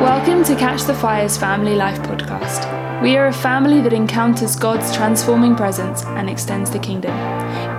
[0.00, 3.02] Welcome to Catch the Fire's Family Life podcast.
[3.02, 7.12] We are a family that encounters God's transforming presence and extends the kingdom.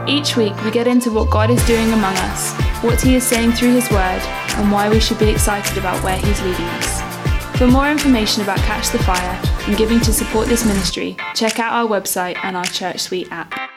[0.06, 2.52] Each week, we get into what God is doing among us,
[2.84, 4.22] what He is saying through His Word,
[4.58, 7.58] and why we should be excited about where He's leading us.
[7.58, 11.72] For more information about Catch the Fire and giving to support this ministry, check out
[11.72, 13.69] our website and our ChurchSuite app.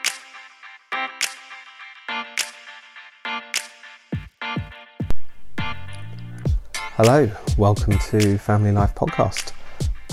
[6.95, 9.51] Hello, welcome to Family Life Podcast.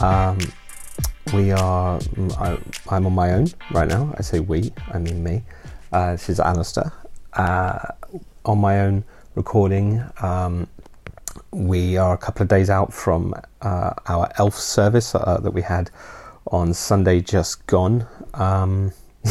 [0.02, 0.38] Um,
[1.34, 2.00] we are,
[2.38, 2.56] I,
[2.90, 4.14] am on my own right now.
[4.16, 5.42] I say we, I mean me.
[5.92, 6.90] Uh, this is Alistair.
[7.34, 7.80] Uh,
[8.46, 9.04] on my own
[9.34, 10.02] recording.
[10.22, 10.68] Um,
[11.50, 15.60] we are a couple of days out from uh, our elf service uh, that we
[15.60, 15.90] had
[16.46, 18.06] on Sunday just gone.
[18.32, 18.92] Um,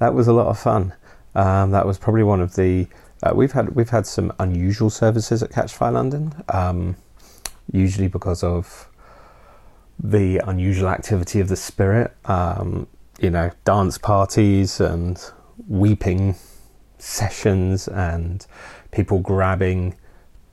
[0.00, 0.92] that was a lot of fun.
[1.36, 2.88] Um, that was probably one of the
[3.22, 6.96] uh, we've had we've had some unusual services at Catch Fire London, um,
[7.72, 8.88] usually because of
[9.98, 12.16] the unusual activity of the spirit.
[12.26, 12.86] Um,
[13.20, 15.20] you know, dance parties and
[15.66, 16.36] weeping
[16.98, 18.46] sessions, and
[18.92, 19.96] people grabbing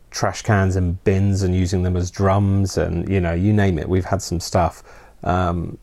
[0.10, 3.88] trash cans and bins and using them as drums, and you know, you name it.
[3.88, 4.84] We've had some stuff.
[5.24, 5.78] Um,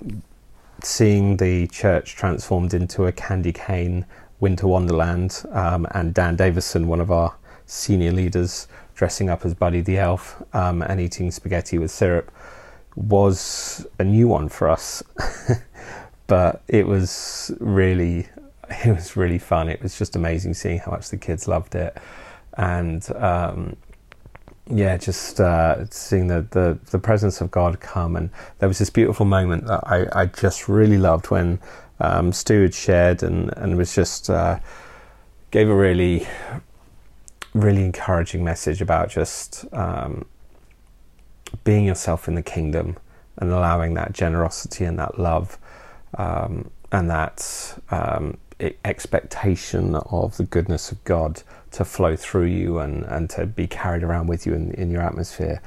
[0.83, 4.05] seeing the church transformed into a candy cane
[4.43, 9.81] Winter Wonderland, um, and Dan Davison, one of our senior leaders, dressing up as Buddy
[9.81, 12.29] the Elf um, and eating spaghetti with syrup,
[12.97, 15.01] was a new one for us.
[16.27, 18.27] but it was really,
[18.85, 19.69] it was really fun.
[19.69, 21.97] It was just amazing seeing how much the kids loved it,
[22.55, 23.77] and um,
[24.69, 28.17] yeah, just uh, seeing the, the, the presence of God come.
[28.17, 31.61] And there was this beautiful moment that I, I just really loved when
[32.03, 34.59] um, Stu had shared and, and was just uh,
[35.53, 36.27] gave a really,
[37.55, 40.27] really encouraging message about just um,
[41.63, 42.99] being yourself in the kingdom
[43.37, 45.59] and allowing that generosity and that love
[46.19, 48.37] um, and that um,
[48.85, 54.03] expectation of the goodness of God to flow through you and, and to be carried
[54.03, 55.63] around with you in, in your atmosphere.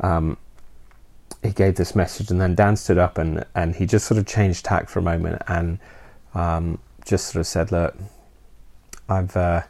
[0.00, 0.36] Um,
[1.42, 4.26] he gave this message, and then Dan stood up and, and he just sort of
[4.26, 5.78] changed tack for a moment and
[6.34, 7.96] um, just sort of said, "Look,
[9.08, 9.62] I've uh,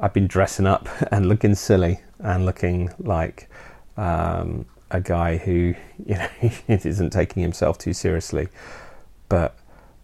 [0.00, 3.48] I've been dressing up and looking silly and looking like
[3.96, 5.74] um, a guy who
[6.06, 6.28] you know
[6.68, 8.48] isn't taking himself too seriously,
[9.28, 9.56] but."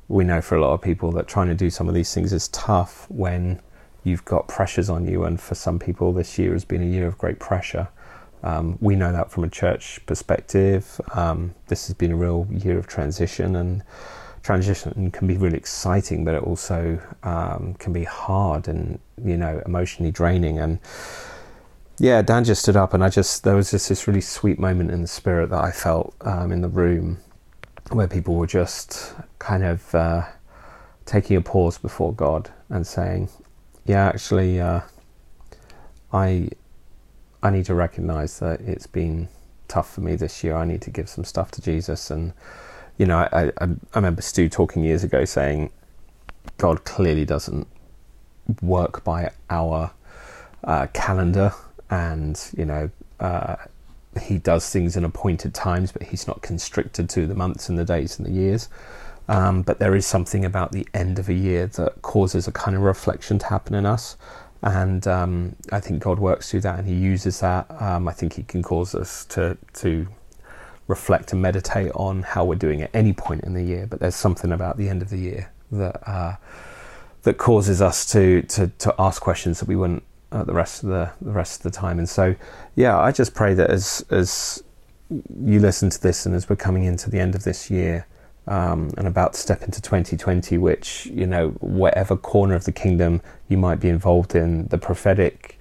[0.09, 2.35] We know for a lot of people that trying to do some of these things
[2.35, 3.63] is tough when
[4.05, 7.07] you've got pressures on you, and for some people, this year has been a year
[7.07, 7.89] of great pressure.
[8.43, 11.01] Um, we know that from a church perspective.
[11.15, 13.83] Um, this has been a real year of transition, and
[14.43, 19.63] transition can be really exciting, but it also um, can be hard and you know
[19.65, 20.59] emotionally draining.
[20.59, 20.81] And
[21.99, 24.91] yeah, Dan just stood up, and I just there was just this really sweet moment
[24.91, 27.19] in the spirit that I felt um, in the room
[27.91, 30.23] where people were just kind of uh,
[31.05, 33.29] taking a pause before God and saying,
[33.85, 34.81] "Yeah, actually, uh,
[36.13, 36.49] I."
[37.43, 39.29] I need to recognize that it's been
[39.69, 40.57] tough for me this year.
[40.57, 42.11] I need to give some stuff to Jesus.
[42.11, 42.33] And,
[42.99, 45.71] you know, I, I, I remember Stu talking years ago saying,
[46.59, 47.67] God clearly doesn't
[48.61, 49.93] work by our
[50.63, 51.53] uh, calendar.
[51.91, 53.57] And, you know, uh,
[54.21, 57.85] he does things in appointed times, but he's not constricted to the months and the
[57.85, 58.69] days and the years.
[59.29, 62.77] Um, but there is something about the end of a year that causes a kind
[62.77, 64.17] of reflection to happen in us
[64.63, 67.67] and um, I think God works through that, and He uses that.
[67.81, 70.07] Um, I think He can cause us to to
[70.89, 73.87] reflect and meditate on how we're doing at any point in the year.
[73.87, 76.37] But there's something about the end of the year that uh,
[77.23, 80.89] that causes us to, to to ask questions that we wouldn't uh, the rest of
[80.89, 81.99] the the rest of the time.
[81.99, 82.35] And so,
[82.77, 84.63] yeah, I just pray that as as
[85.45, 88.07] you listen to this, and as we're coming into the end of this year,
[88.47, 93.23] um, and about to step into 2020, which, you know, whatever corner of the kingdom
[93.49, 95.59] you might be involved in, the prophetic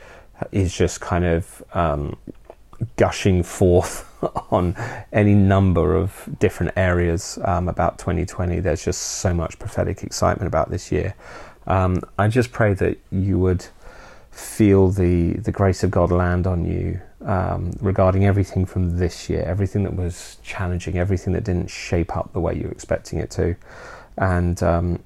[0.52, 2.18] is just kind of um,
[2.96, 4.08] gushing forth
[4.52, 4.76] on
[5.14, 8.60] any number of different areas um, about 2020.
[8.60, 11.16] There's just so much prophetic excitement about this year.
[11.68, 13.68] Um, I just pray that you would
[14.32, 19.44] feel the, the grace of God land on you um, regarding everything from this year,
[19.44, 23.30] everything that was challenging, everything that didn't shape up the way you were expecting it
[23.32, 23.56] to,
[24.18, 25.04] and um,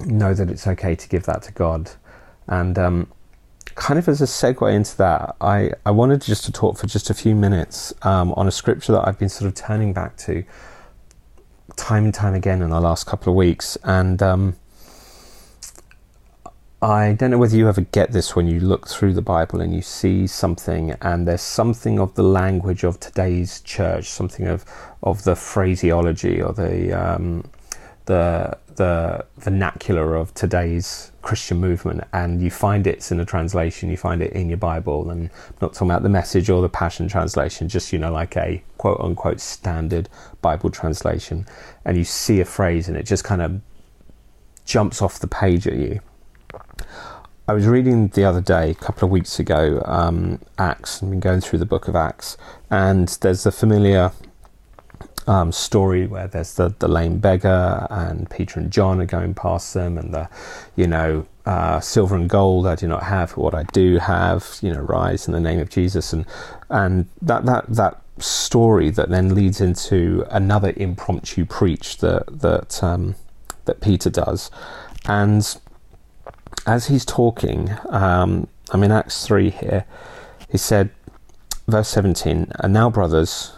[0.00, 1.90] know that it's okay to give that to God.
[2.48, 3.08] And um,
[3.74, 7.10] kind of as a segue into that, I, I wanted just to talk for just
[7.10, 10.44] a few minutes um, on a scripture that I've been sort of turning back to
[11.76, 13.78] time and time again in the last couple of weeks.
[13.84, 14.56] And um,
[16.82, 19.72] I don't know whether you ever get this when you look through the Bible and
[19.72, 24.64] you see something, and there's something of the language of today's church, something of
[25.00, 27.48] of the phraseology or the um,
[28.06, 33.96] the the vernacular of today's Christian movement, and you find it's in a translation, you
[33.96, 37.06] find it in your Bible, and I'm not talking about the message or the Passion
[37.06, 40.08] translation, just you know, like a quote unquote standard
[40.40, 41.46] Bible translation,
[41.84, 43.60] and you see a phrase and it just kind of
[44.64, 46.00] jumps off the page at you
[47.48, 51.20] I was reading the other day, a couple of weeks ago, um, Acts, I've been
[51.20, 52.36] going through the book of Acts,
[52.70, 54.12] and there's the familiar
[55.26, 59.74] um, story where there's the, the lame beggar, and Peter and John are going past
[59.74, 60.28] them, and the,
[60.76, 64.72] you know, uh, silver and gold I do not have, what I do have, you
[64.72, 66.24] know, rise in the name of Jesus, and
[66.70, 73.16] and that that that story that then leads into another impromptu preach that that um,
[73.64, 74.50] that Peter does,
[75.06, 75.58] and
[76.66, 79.84] as he's talking, um, I'm in Acts 3 here,
[80.48, 80.90] he said,
[81.66, 83.52] verse 17, And now, brothers,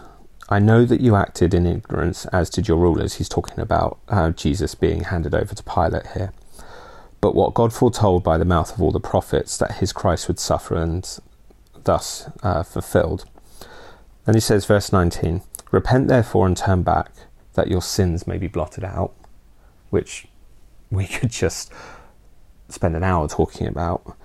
[0.49, 3.15] I know that you acted in ignorance, as did your rulers.
[3.15, 6.33] He's talking about uh, Jesus being handed over to Pilate here.
[7.21, 10.39] But what God foretold by the mouth of all the prophets, that his Christ would
[10.39, 11.19] suffer and
[11.85, 13.25] thus uh, fulfilled.
[14.27, 17.11] And he says, verse 19, Repent therefore and turn back,
[17.55, 19.15] that your sins may be blotted out,
[19.91, 20.27] which
[20.91, 21.73] we could just
[22.69, 24.17] spend an hour talking about.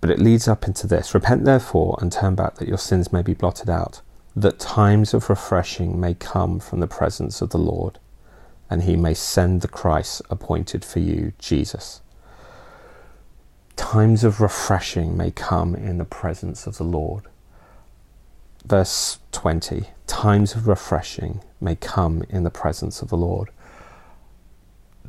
[0.00, 3.22] But it leads up into this Repent therefore and turn back that your sins may
[3.22, 4.00] be blotted out,
[4.36, 7.98] that times of refreshing may come from the presence of the Lord,
[8.70, 12.00] and he may send the Christ appointed for you, Jesus.
[13.76, 17.24] Times of refreshing may come in the presence of the Lord.
[18.66, 23.50] Verse 20 Times of refreshing may come in the presence of the Lord.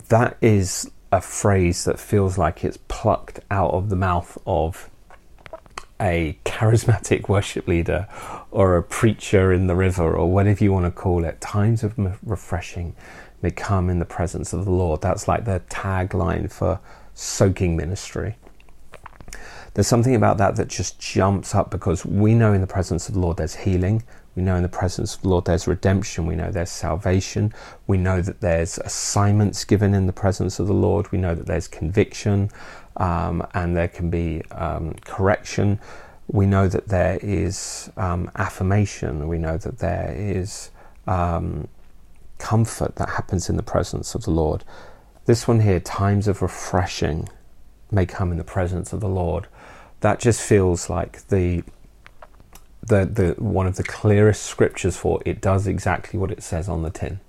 [0.09, 4.89] That is a phrase that feels like it's plucked out of the mouth of
[6.01, 8.07] a charismatic worship leader
[8.51, 11.41] or a preacher in the river or whatever you want to call it.
[11.41, 12.95] Times of refreshing
[13.41, 15.01] may come in the presence of the Lord.
[15.01, 16.79] That's like the tagline for
[17.13, 18.35] soaking ministry.
[19.73, 23.13] There's something about that that just jumps up because we know in the presence of
[23.13, 24.03] the Lord there's healing,
[24.35, 26.25] we know in the presence of the Lord there's redemption.
[26.25, 27.53] We know there's salvation.
[27.87, 31.11] We know that there's assignments given in the presence of the Lord.
[31.11, 32.49] We know that there's conviction
[32.97, 35.79] um, and there can be um, correction.
[36.27, 39.27] We know that there is um, affirmation.
[39.27, 40.69] We know that there is
[41.07, 41.67] um,
[42.37, 44.63] comfort that happens in the presence of the Lord.
[45.25, 47.29] This one here, times of refreshing
[47.91, 49.47] may come in the presence of the Lord.
[50.01, 51.63] That just feels like the
[52.89, 56.83] the, the one of the clearest scriptures for it does exactly what it says on
[56.83, 57.19] the tin.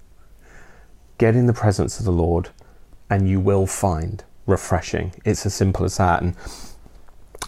[1.18, 2.48] Get in the presence of the Lord,
[3.08, 5.12] and you will find refreshing.
[5.24, 6.22] It's as simple as that.
[6.22, 6.34] And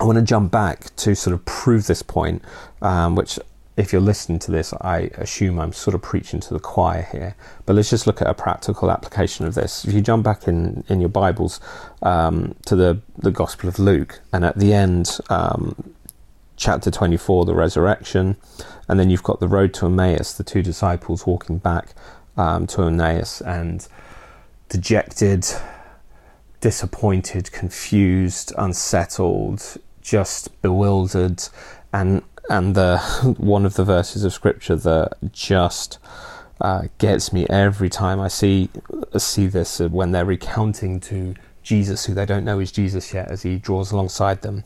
[0.01, 2.43] I want to jump back to sort of prove this point,
[2.81, 3.39] um, which
[3.77, 7.35] if you're listening to this, I assume I'm sort of preaching to the choir here.
[7.65, 9.87] But let's just look at a practical application of this.
[9.87, 11.59] If you jump back in, in your Bibles
[12.03, 15.95] um, to the, the Gospel of Luke, and at the end, um,
[16.63, 18.37] chapter 24, the resurrection,
[18.89, 21.93] and then you've got the road to Emmaus, the two disciples walking back
[22.37, 23.89] um, to Emmaus and
[24.69, 25.45] dejected,
[26.61, 31.43] disappointed, confused, unsettled, just bewildered,
[31.93, 32.99] and and the
[33.39, 35.99] one of the verses of scripture that just
[36.61, 38.71] uh, gets me every time I see
[39.17, 43.29] see this uh, when they're recounting to Jesus, who they don't know is Jesus yet,
[43.33, 44.63] as he draws alongside them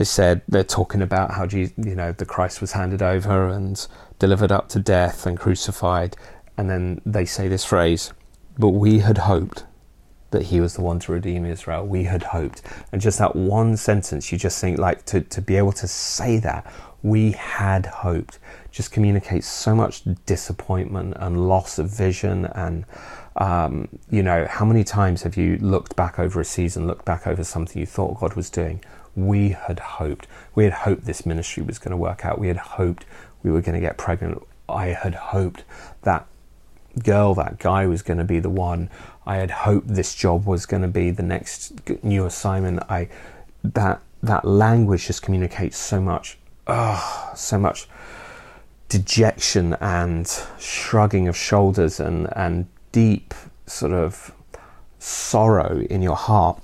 [0.00, 3.86] they said they're talking about how you know the Christ was handed over and
[4.18, 6.16] delivered up to death and crucified,
[6.56, 8.14] and then they say this phrase,
[8.58, 9.64] "But we had hoped
[10.30, 11.86] that he was the one to redeem Israel.
[11.86, 15.56] We had hoped," and just that one sentence, you just think like to to be
[15.56, 16.64] able to say that
[17.02, 18.38] we had hoped
[18.70, 22.86] just communicates so much disappointment and loss of vision and
[23.36, 27.26] um, you know how many times have you looked back over a season looked back
[27.26, 28.82] over something you thought god was doing
[29.16, 30.26] we had hoped.
[30.54, 32.38] We had hoped this ministry was going to work out.
[32.38, 33.04] We had hoped
[33.42, 34.42] we were going to get pregnant.
[34.68, 35.64] I had hoped
[36.02, 36.26] that
[37.02, 38.90] girl, that guy was going to be the one.
[39.26, 42.82] I had hoped this job was going to be the next new assignment.
[42.88, 43.08] I
[43.62, 47.88] that that language just communicates so much, oh, so much
[48.88, 53.34] dejection and shrugging of shoulders and and deep
[53.66, 54.34] sort of
[54.98, 56.60] sorrow in your heart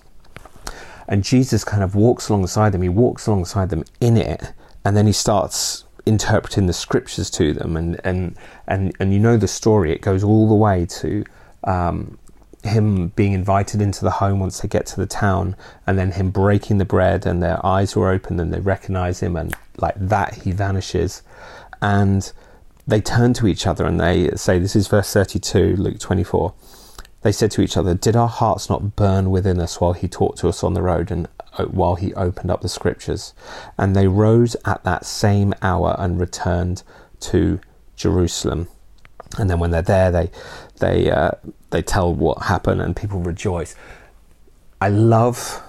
[1.09, 2.83] and Jesus kind of walks alongside them.
[2.83, 4.53] He walks alongside them in it,
[4.85, 7.77] and then he starts interpreting the scriptures to them.
[7.77, 8.37] And and
[8.67, 9.93] and and you know the story.
[9.93, 11.25] It goes all the way to
[11.65, 12.19] um,
[12.63, 16.31] him being invited into the home once they get to the town, and then him
[16.31, 20.35] breaking the bread, and their eyes were open, and they recognize him, and like that,
[20.43, 21.23] he vanishes.
[21.83, 22.33] And
[22.87, 26.55] they turn to each other and they say, This is verse 32, Luke 24.
[27.23, 30.39] They said to each other, Did our hearts not burn within us while he talked
[30.39, 33.35] to us on the road and uh, while he opened up the scriptures?
[33.79, 36.83] And they rose at that same hour and returned
[37.21, 37.61] to
[37.97, 38.69] Jerusalem.
[39.39, 40.31] And then when they're there, they
[40.79, 41.33] they uh,
[41.71, 43.75] they tell what happened, and people rejoice.
[44.81, 45.63] I love,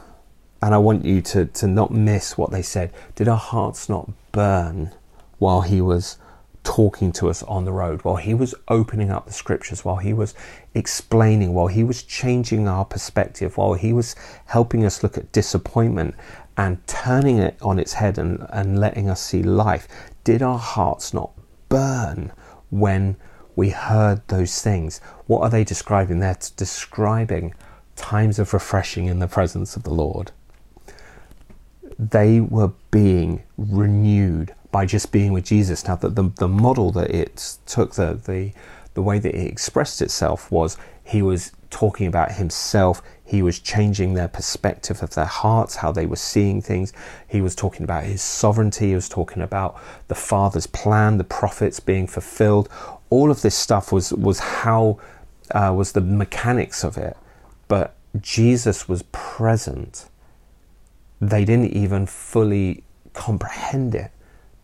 [0.62, 2.94] and I want you to to not miss what they said.
[3.16, 4.94] Did our hearts not burn
[5.40, 6.18] while he was
[6.68, 10.12] talking to us on the road, while he was opening up the scriptures, while he
[10.12, 10.36] was
[10.74, 14.16] explaining, while he was changing our perspective, while he was
[14.48, 16.14] helping us look at disappointment
[16.58, 19.88] and turning it on its head and, and letting us see life?
[20.26, 21.32] Did our hearts not
[21.70, 22.34] burn
[22.70, 23.16] when
[23.58, 25.02] we heard those things.
[25.26, 26.20] What are they describing?
[26.20, 27.56] They're describing
[27.96, 30.32] times of refreshing in the presence of the Lord.
[31.98, 35.88] They were being renewed by just being with Jesus.
[35.88, 38.52] Now, the, the, the model that it took, the, the,
[38.94, 43.02] the way that it expressed itself was he was talking about himself.
[43.26, 46.94] He was changing their perspective of their hearts, how they were seeing things.
[47.28, 48.90] He was talking about his sovereignty.
[48.90, 52.70] He was talking about the Father's plan, the prophets being fulfilled
[53.10, 55.00] all of this stuff was was how
[55.52, 57.16] uh, was the mechanics of it,
[57.68, 60.10] but Jesus was present.
[61.22, 64.12] They didn't even fully comprehend it,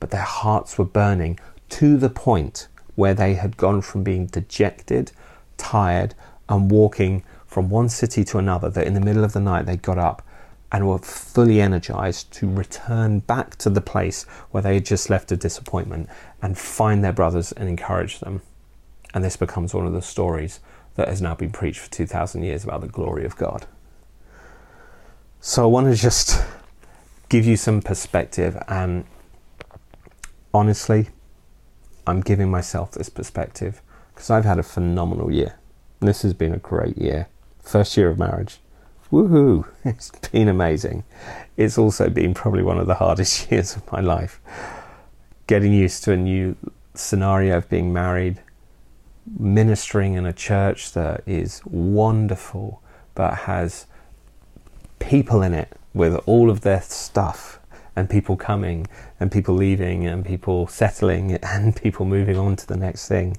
[0.04, 5.14] but their hearts were burning to the point where they had gone from being dejected,
[5.56, 6.14] tired,
[6.50, 9.78] and walking from one city to another, that in the middle of the night they
[9.78, 10.22] got up
[10.74, 15.32] and were fully energized to return back to the place where they had just left
[15.32, 16.10] a disappointment
[16.42, 18.42] and find their brothers and encourage them.
[19.14, 20.60] And this becomes one of the stories
[20.96, 23.68] that has now been preached for 2,000 years about the glory of God.
[25.40, 26.44] So I want to just
[27.30, 29.06] give you some perspective, and
[30.54, 31.10] honestly,
[32.06, 33.82] I'm giving myself this perspective
[34.14, 35.58] because I've had a phenomenal year.
[36.00, 37.28] This has been a great year.
[37.62, 38.60] First year of marriage.
[39.12, 39.68] Woohoo!
[39.86, 41.04] It's been amazing.
[41.58, 44.42] It's also been probably one of the hardest years of my life.
[45.48, 46.56] Getting used to a new
[46.94, 48.42] scenario of being married,
[49.38, 52.82] ministering in a church that is wonderful
[53.16, 53.86] but has
[55.00, 57.60] people in it with all of their stuff
[57.96, 58.88] and people coming
[59.20, 63.38] and people leaving and people settling and people moving on to the next thing.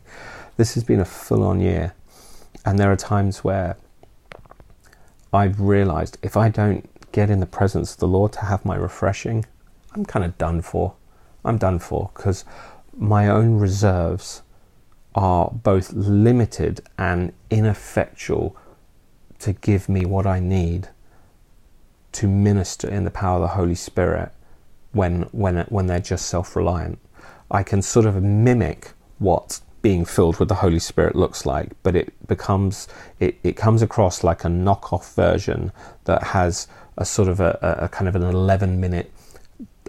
[0.56, 1.94] This has been a full on year.
[2.64, 3.76] And there are times where
[5.32, 8.76] I've realized if I don't get in the presence of the Lord to have my
[8.76, 9.44] refreshing,
[9.94, 10.94] I'm kind of done for.
[11.44, 12.44] I'm done for because
[12.96, 14.42] my own reserves
[15.14, 18.56] are both limited and ineffectual
[19.40, 20.88] to give me what I need
[22.12, 24.32] to minister in the power of the Holy Spirit
[24.94, 26.98] when when when they're just self-reliant.
[27.50, 31.94] I can sort of mimic what being filled with the Holy Spirit looks like, but
[31.94, 32.88] it becomes
[33.20, 35.72] it, it comes across like a knockoff version
[36.04, 39.12] that has a sort of a, a kind of an 11 minute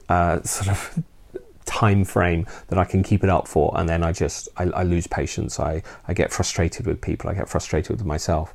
[0.09, 1.03] uh, sort of
[1.65, 4.83] time frame that I can keep it up for, and then I just I, I
[4.83, 5.59] lose patience.
[5.59, 7.29] I I get frustrated with people.
[7.29, 8.53] I get frustrated with myself.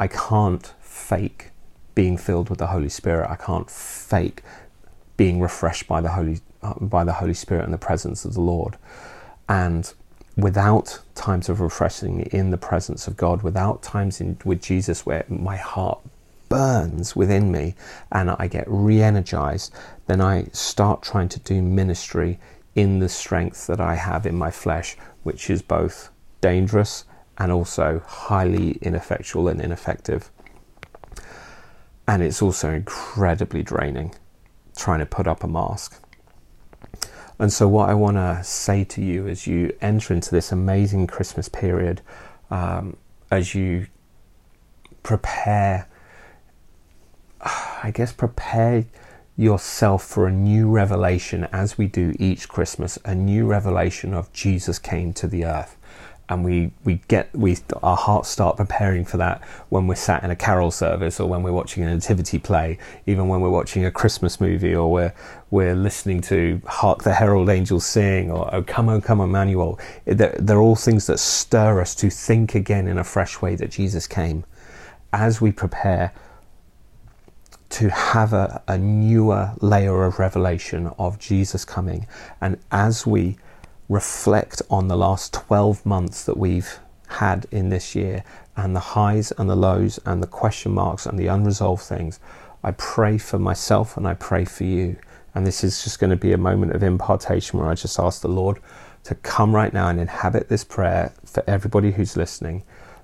[0.00, 1.50] I can't fake
[1.94, 3.30] being filled with the Holy Spirit.
[3.30, 4.42] I can't fake
[5.20, 6.40] being refreshed by the Holy
[6.80, 8.78] by the Holy Spirit and the presence of the Lord,
[9.50, 9.92] and
[10.34, 15.26] without times of refreshing in the presence of God, without times in, with Jesus where
[15.28, 16.00] my heart
[16.48, 17.74] burns within me
[18.10, 19.74] and I get re energized,
[20.06, 22.38] then I start trying to do ministry
[22.74, 26.08] in the strength that I have in my flesh, which is both
[26.40, 27.04] dangerous
[27.36, 30.30] and also highly ineffectual and ineffective.
[32.08, 34.14] And it's also incredibly draining
[34.80, 36.02] trying to put up a mask.
[37.38, 41.06] And so, what I want to say to you as you enter into this amazing
[41.06, 42.02] Christmas period,
[42.50, 42.96] um,
[43.30, 43.86] as you
[45.02, 45.88] prepare,
[47.40, 48.84] I guess, prepare
[49.36, 54.78] yourself for a new revelation as we do each Christmas, a new revelation of Jesus
[54.78, 55.76] came to the earth
[56.30, 60.30] and we we get we our hearts start preparing for that when we're sat in
[60.30, 63.90] a carol service or when we're watching a nativity play even when we're watching a
[63.90, 65.12] christmas movie or we're
[65.50, 70.36] we're listening to hark the herald angels sing or oh come oh come emmanuel they're,
[70.38, 74.06] they're all things that stir us to think again in a fresh way that jesus
[74.06, 74.44] came.
[75.12, 76.12] As we prepare
[77.70, 82.06] to have a, a newer layer of revelation of jesus coming
[82.40, 83.36] and as we
[83.90, 86.78] reflect on the last 12 months that we've
[87.08, 88.22] had in this year
[88.56, 92.20] and the highs and the lows and the question marks and the unresolved things,
[92.62, 94.96] I pray for myself and I pray for you.
[95.34, 98.22] And this is just going to be a moment of impartation where I just ask
[98.22, 98.60] the Lord
[99.04, 102.62] to come right now and inhabit this prayer for everybody who's listening,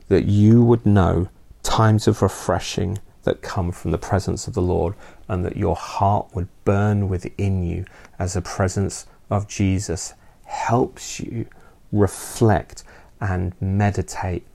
[0.09, 1.29] that you would know
[1.65, 4.95] times of refreshing that come from the presence of the Lord,
[5.29, 7.87] and that your heart would burn within you
[8.21, 10.15] as the presence of Jesus
[10.47, 11.47] helps you
[11.93, 12.83] reflect
[13.21, 14.47] and meditate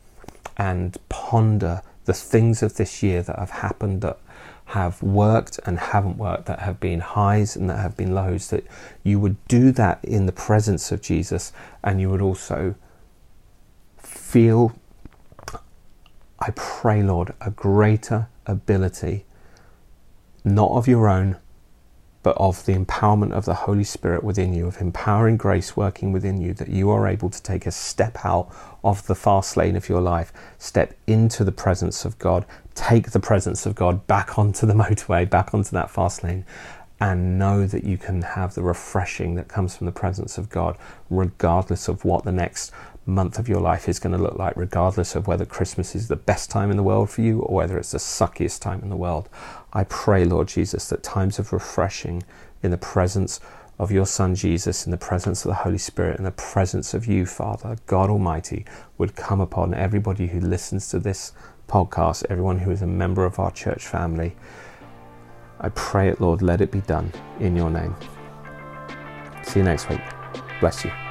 [0.57, 4.19] and ponder the things of this year that have happened that
[4.65, 8.65] have worked and haven't worked, that have been highs and that have been lows, that
[9.03, 11.51] you would do that in the presence of Jesus
[11.83, 12.75] and you would also
[13.97, 14.73] feel,
[16.39, 19.25] I pray, Lord, a greater ability,
[20.45, 21.37] not of your own,
[22.23, 26.39] but of the empowerment of the Holy Spirit within you, of empowering grace working within
[26.39, 29.89] you, that you are able to take a step out of the fast lane of
[29.89, 34.65] your life, step into the presence of God, take the presence of God back onto
[34.65, 36.45] the motorway, back onto that fast lane,
[36.99, 40.77] and know that you can have the refreshing that comes from the presence of God,
[41.09, 42.71] regardless of what the next
[43.05, 46.15] month of your life is going to look like, regardless of whether Christmas is the
[46.15, 48.95] best time in the world for you or whether it's the suckiest time in the
[48.95, 49.27] world.
[49.73, 52.23] I pray, Lord Jesus, that times of refreshing
[52.61, 53.39] in the presence
[53.79, 57.07] of your Son Jesus, in the presence of the Holy Spirit, in the presence of
[57.07, 58.65] you, Father, God Almighty,
[58.97, 61.33] would come upon everybody who listens to this
[61.67, 64.35] podcast, everyone who is a member of our church family.
[65.59, 67.95] I pray it, Lord, let it be done in your name.
[69.43, 70.01] See you next week.
[70.59, 71.10] Bless you.